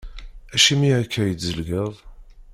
[0.55, 1.93] Acimi akka i tzelgeḍ?